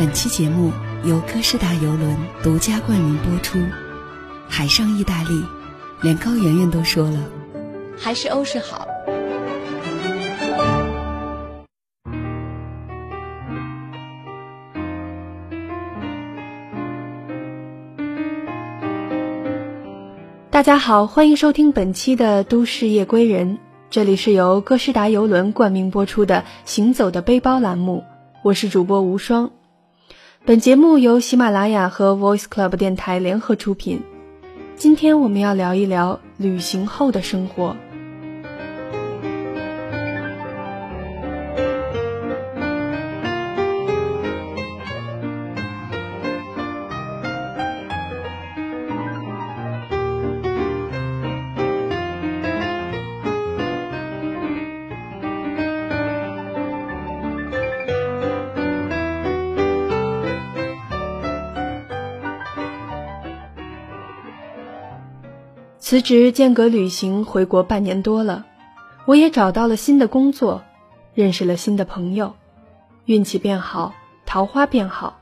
[0.00, 0.72] 本期节目
[1.04, 3.58] 由哥斯达游轮独家冠名播出。
[4.48, 5.44] 海上意大利，
[6.00, 7.18] 连高圆圆都说了，
[7.98, 8.88] 还是欧式好。
[20.50, 23.56] 大家好，欢迎收听本期的《都市夜归人》，
[23.90, 28.02] 这里是由哥斯达游轮冠名播出的《行走的背包》栏目，
[28.42, 29.50] 我是主播无双。
[30.42, 34.02] 本节目由喜马拉雅和 Voice Club 电台联合出品。
[34.74, 37.76] 今天我们要聊一聊旅行后的生活。
[65.90, 68.46] 辞职间隔旅行回国半年多了，
[69.06, 70.62] 我也找到了新的工作，
[71.14, 72.36] 认识了新的朋友，
[73.06, 73.92] 运气变好，
[74.24, 75.18] 桃花变好，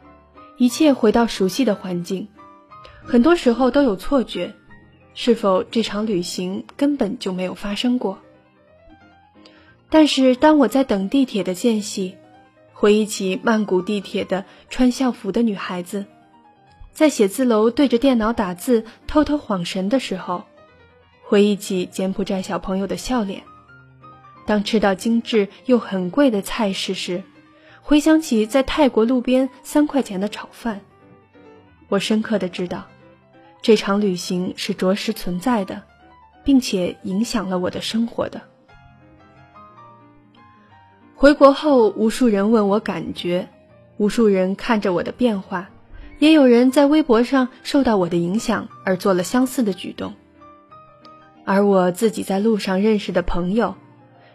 [0.58, 2.28] 一切回到熟悉的环境。
[3.02, 4.52] 很多时候都有错觉，
[5.14, 8.18] 是否这场旅行根本就没有发生过？
[9.88, 12.16] 但是当我在等地铁的间隙，
[12.74, 16.04] 回忆起曼谷地铁的穿校服的女孩子，
[16.92, 20.44] 在写字楼对着电脑打字偷偷晃神的时候。
[21.28, 23.42] 回忆起柬埔寨小朋友的笑脸，
[24.46, 27.22] 当吃到精致又很贵的菜式时，
[27.82, 30.80] 回想起在泰国路边三块钱的炒饭，
[31.90, 32.86] 我深刻的知道，
[33.60, 35.82] 这场旅行是着实存在的，
[36.44, 38.40] 并且影响了我的生活的。
[41.14, 43.50] 回国后，无数人问我感觉，
[43.98, 45.68] 无数人看着我的变化，
[46.20, 50.14] 也有人在微博上受到我的影响而做了相似的举动。
[51.48, 53.74] 而我自己在路上认识的朋友，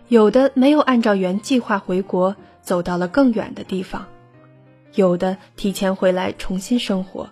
[0.07, 4.01] 有的没有按照原计划回国，走到了更远的地方；
[4.95, 7.29] 有的提前回来重新生活。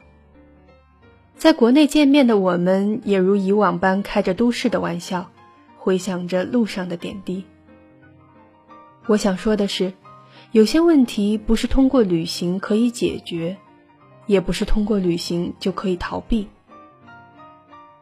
[1.36, 5.32] 在国内见面的我们，也如以往般开着都市的玩笑，
[5.80, 7.44] 回想着路上的点滴。
[9.08, 9.92] 我想说的是，
[10.52, 13.58] 有些问题不是通过旅行可以解决，
[14.28, 16.48] 也不是通过旅行就可以逃避。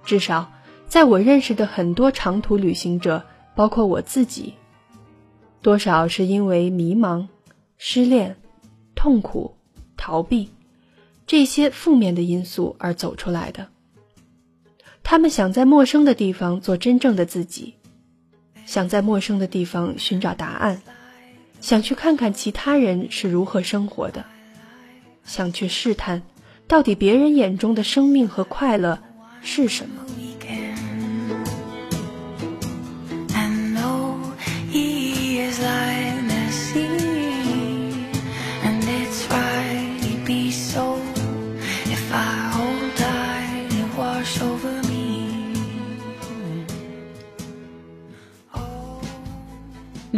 [0.03, 0.45] 至少。
[0.89, 3.23] 在我认识的很多长途旅行者，
[3.55, 4.55] 包括我自己，
[5.61, 7.27] 多少是因为迷茫、
[7.77, 8.37] 失恋、
[8.95, 9.55] 痛苦、
[9.95, 10.49] 逃避
[11.27, 13.67] 这些负面的因素而走出来的。
[15.03, 17.75] 他们想在陌生的地方做真正的自己，
[18.65, 20.81] 想在陌生的地方寻找答案，
[21.61, 24.25] 想去看看其他人是如何生活的，
[25.23, 26.23] 想去试探，
[26.67, 28.99] 到底别人眼中的生命和快乐
[29.43, 30.03] 是什么。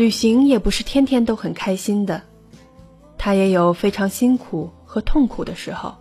[0.01, 2.23] 旅行也不是天天都很开心的，
[3.19, 5.95] 它也有非常辛苦和痛苦的时候。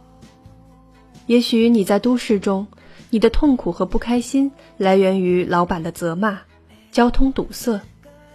[1.27, 2.67] 也许你在都市中，
[3.11, 6.41] 你的痛苦和不开心来源于老板的责骂、
[6.91, 7.79] 交通堵塞、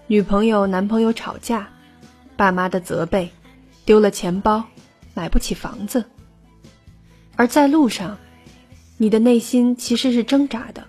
[0.05, 1.67] 女朋友男朋友吵架、
[2.37, 3.31] 爸妈的责备、
[3.85, 4.65] 丢了钱包、
[5.15, 6.05] 买不起房子。
[7.35, 8.19] 而在路上，
[8.97, 10.83] 你的内心其实是挣扎的，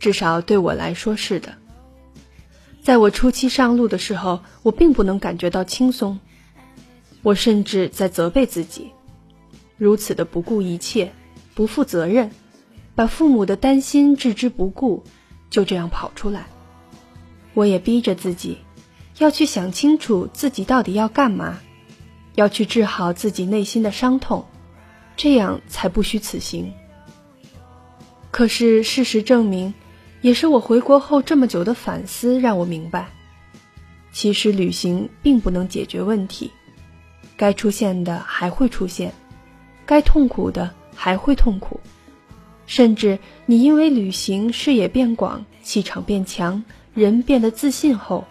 [0.00, 1.57] 至少对我来说是的。
[2.88, 6.18] 在我初期上路的时候，我并不能感觉到轻松，
[7.22, 8.92] 我甚至在责备自己，
[9.76, 11.12] 如此的不顾一切、
[11.54, 12.30] 不负责任，
[12.94, 15.04] 把父母的担心置之不顾，
[15.50, 16.46] 就这样跑出来。
[17.52, 18.56] 我也逼着自己，
[19.18, 21.58] 要去想清楚自己到底要干嘛，
[22.36, 24.46] 要去治好自己内心的伤痛，
[25.14, 26.72] 这样才不虚此行。
[28.30, 29.74] 可是事实证明。
[30.20, 33.06] 也是我回国后这么久的反思，让我明白，
[34.12, 36.50] 其实旅行并不能解决问题，
[37.36, 39.12] 该出现的还会出现，
[39.86, 41.78] 该痛苦的还会痛苦，
[42.66, 43.16] 甚至
[43.46, 46.60] 你因为旅行视野变广、气场变强、
[46.94, 48.24] 人变得自信后，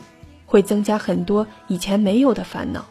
[0.45, 2.85] 会增加很多以前没有的烦恼，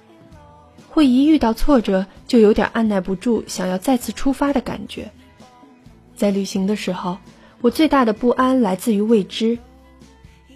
[0.88, 5.12] 会一遇到挫折就有点按耐不住想要再次出发的感觉，
[6.14, 7.18] 在旅行的时候。
[7.60, 9.58] 我最大的不安来自于未知，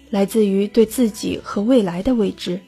[0.09, 2.59] 来自于对自己和未来的未知。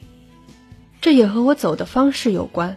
[1.00, 2.76] 这也和我走的方式有关。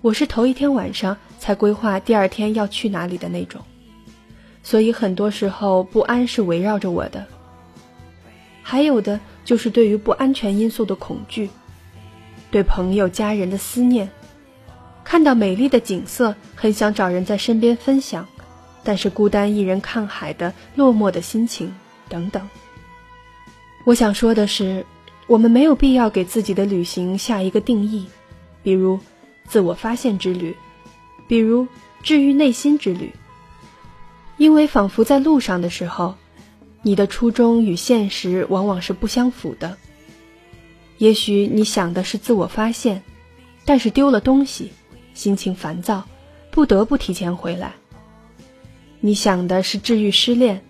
[0.00, 3.60] 我是头一天晚上才规划第二天要去哪里的那种，
[4.62, 7.26] 所以很多时候不安是围绕着我的。
[8.62, 11.50] 还有的就是对于不安全因素的恐惧，
[12.50, 14.08] 对朋友家人的思念，
[15.02, 18.26] 看到美丽的景色很想找人在身边分享，
[18.84, 21.74] 但是孤单一人看海的落寞的心情
[22.08, 22.48] 等等。
[23.84, 24.86] 我想说的是，
[25.26, 28.06] 我们没有必要给自己的旅行下一个定义，
[28.62, 29.00] 比如。
[29.46, 30.56] 自我发现之旅，
[31.28, 31.68] 比如
[32.02, 33.12] 治愈内心之旅。
[34.38, 36.14] 因为仿佛在路上的时候，
[36.80, 39.76] 你的初衷与现实往往是不相符的。
[40.96, 43.02] 也许你想的是自我发现，
[43.66, 44.72] 但是丢了东西，
[45.12, 46.02] 心情烦躁，
[46.50, 47.74] 不得不提前回来。
[49.06, 50.64] 你想的是治愈失恋，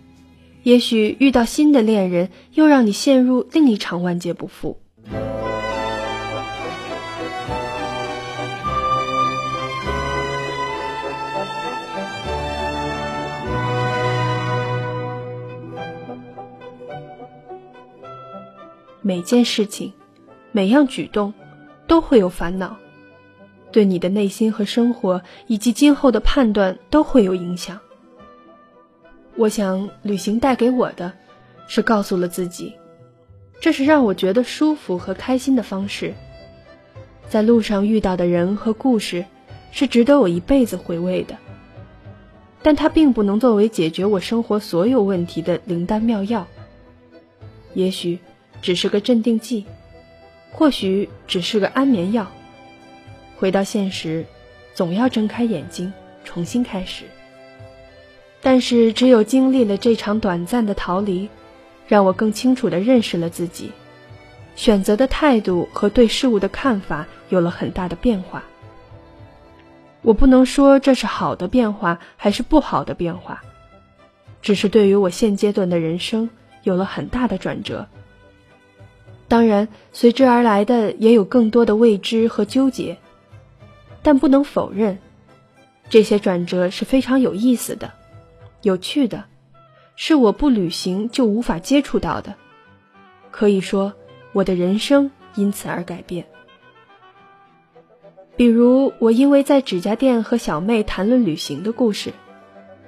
[0.64, 4.80] 也许遇到新的恋人，又让你陷入另一场万劫不复。
[19.00, 19.92] 每件事情，
[20.50, 21.32] 每样举动，
[21.86, 22.76] 都会有烦恼，
[23.70, 27.78] 对你的内心和生活以及今后的判断都会有影响。
[29.36, 31.12] 我想，旅行带给我的，
[31.66, 32.74] 是告诉了自己，
[33.60, 36.14] 这是让我觉得舒服和开心的方式。
[37.28, 39.24] 在路上遇到的人和故事，
[39.70, 41.36] 是值得我一辈子回味的。
[42.62, 46.46] 但它并不能作为解决我生活所有问题的灵丹妙药。
[47.74, 48.18] 也许。
[48.62, 49.66] 只是个镇定剂，
[50.50, 52.26] 或许只是个安眠药。
[53.36, 54.24] 回到现实，
[54.72, 55.92] 总要睁开眼睛，
[56.24, 57.04] 重新开始。
[58.44, 61.30] 但是，只有经历了这场短暂的逃离，
[61.88, 63.72] 让我更清楚地认识了自己，
[64.54, 68.44] 选择的态度和对事物的看法有了很大的变化。
[70.02, 73.42] 我不能说这是好的变化还是不好的变化，
[74.42, 76.28] 只是对于我现阶段的人生
[76.64, 77.86] 有了很大的转折。
[79.26, 82.98] 当然，随之而来的也有更多的未知和纠结，
[84.02, 84.98] 但不能否认，
[85.88, 87.90] 这些转折是非常有意思的、
[88.64, 89.24] 有趣的，
[89.94, 92.34] 是我不旅行就无法接触到的。
[93.30, 93.92] 可以说，
[94.32, 96.24] 我的人生因此而改变。
[98.36, 102.14] 比如，我因为在指甲店和小妹谈论旅行的故事，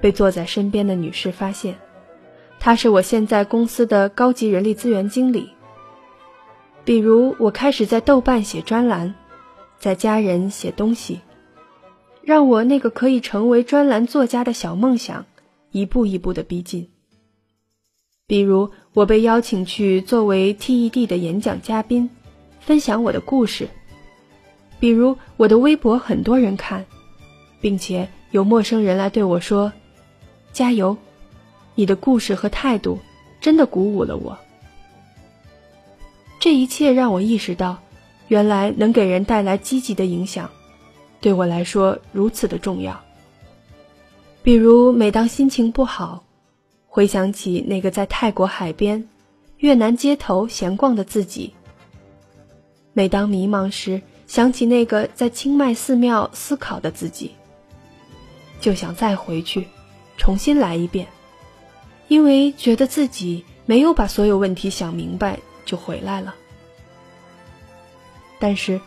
[0.01, 1.77] 被坐在身边的女士发现，
[2.59, 5.51] 她是我现在公司的高级人力资源经理。
[6.85, 9.15] 比如，我开始在豆瓣写专栏，
[9.79, 11.21] 在家人写东西，
[12.23, 15.27] 让我那个可以成为专栏作家的小梦想
[15.77, 16.89] 一步一步的逼近。
[18.27, 22.09] 比如，我被邀请去作为 TED 的演讲嘉宾，
[22.61, 23.69] 分享我的故事。
[24.81, 26.87] 比如，我的微博很多人看，
[27.61, 29.71] 并且有陌生人来对我说
[30.55, 30.97] ：“加油，
[31.75, 32.99] 你的故事和态度
[33.39, 34.39] 真的鼓舞了我。”
[36.41, 37.83] 这一切让我意识到，
[38.29, 40.51] 原来能给人带来积极的影响，
[41.21, 43.06] 对我来说如此的重要。
[44.47, 46.23] 比如，每当心情不好，
[46.87, 49.09] 回想起那个在泰国海边、
[49.57, 51.51] 越南街头闲逛的自己；
[52.93, 57.33] 每当迷茫时，想起那个在清迈寺庙思考的自己，
[58.61, 59.67] 就想再回去，
[60.17, 61.09] 重新来一遍，
[62.07, 65.41] 因为觉得自己没有把所有问题想明白。
[65.65, 66.33] 就回来了。
[68.39, 68.81] 但是，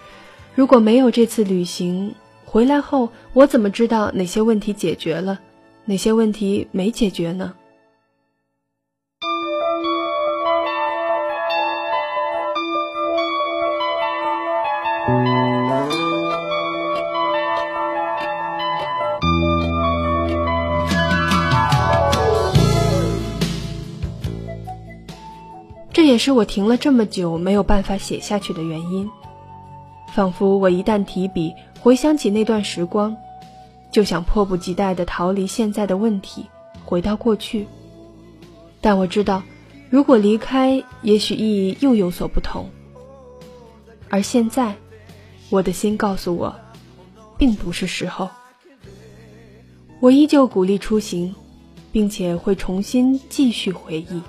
[0.56, 5.38] 如果没有这次旅行，回来后我怎么知道哪些问题解决了，
[5.89, 7.51] 哪些问题没解决呢？
[25.91, 29.10] 这也是我停了这么久没有办法写下去的原因，
[30.13, 33.17] 仿佛我一旦提笔回想起那段时光，
[33.91, 36.46] 就想迫不及待地逃离现在的问题，
[36.86, 37.67] 回到过去。
[38.81, 39.43] 但我知道，
[39.89, 42.69] 如果离开，也许意义又有所不同。
[44.10, 44.75] 而现在，
[45.50, 46.55] 我的心告诉我，
[47.38, 48.29] 并不是时候。
[50.00, 51.36] 我依旧鼓励出行，
[51.91, 54.22] 并且会重新继续回忆、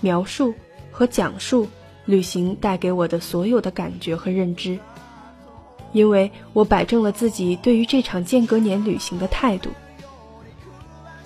[0.00, 0.54] 描述。
[0.98, 1.68] 和讲述
[2.06, 4.78] 旅行带给我的所有的感觉和认知，
[5.96, 9.70] 因为我摆正了自己对于这场间隔年旅行的态度。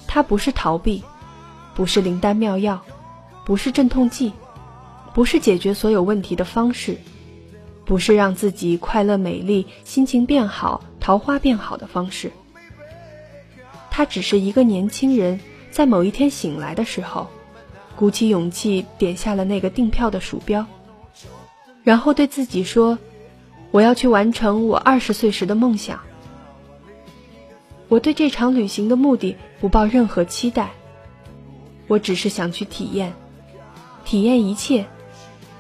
[0.06, 1.02] 它不是逃避，
[1.74, 2.80] 不是灵丹妙药，
[3.44, 4.32] 不是镇痛剂，
[5.12, 6.96] 不是解决所有问题的方式，
[7.84, 12.30] 不是让自己快乐美丽、心情变好、桃花变好的方式。
[13.90, 15.40] 他只是一个年轻人，
[15.72, 17.26] 在某一天醒来的时候，
[17.96, 20.64] 鼓起勇气点下了那个订票的鼠标，
[21.82, 22.96] 然后对自己说
[23.70, 26.00] ：“我要去完成我二十岁时的梦想。”
[27.88, 30.70] 我对这场旅行的目的不抱任何期待，
[31.88, 33.12] 我只是想去体验，
[34.04, 34.86] 体验一切，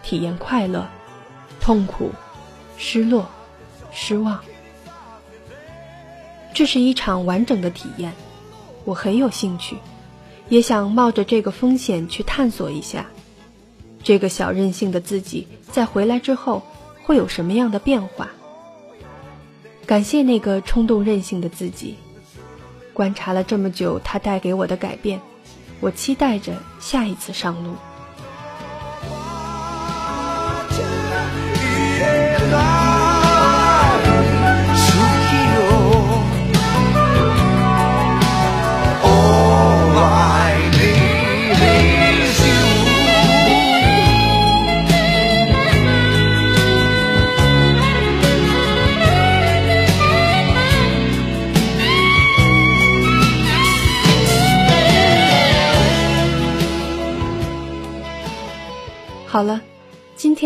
[0.02, 0.88] 体验快乐、
[1.60, 2.10] 痛苦、
[2.78, 3.26] 失落、
[3.90, 4.38] 失望。
[6.54, 8.12] 这是一场完整的体验。
[8.84, 9.76] 我很有兴趣，
[10.48, 13.06] 也想冒着这个风险去探索一下，
[14.04, 16.62] 这个小任性的自己在回来之后
[17.10, 18.30] 会有什么样的变化。
[19.84, 21.96] 感谢那个冲动任性的自己，
[22.92, 25.20] 观察了这么久他带给我的改变，
[25.80, 27.74] 我期待着下一次上路。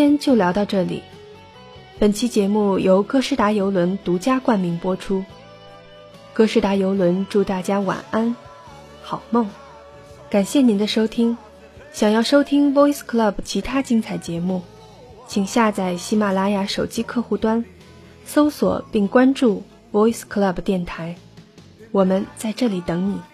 [0.05, 1.03] 天就聊到这里。
[1.99, 5.25] 本期节目由哥斯达邮轮独家冠名播出。
[6.35, 8.37] 哥斯达邮轮祝大家晚安，
[9.03, 9.49] 好梦。
[10.29, 11.39] 感谢您的收听。
[11.95, 14.61] 想要收听 Voice Club 其他精彩节目，
[15.27, 17.65] 请下载喜马拉雅手机客户端，
[18.27, 21.17] 搜索并关注 Voice Club 电台。
[21.93, 23.34] 我们在这里等你。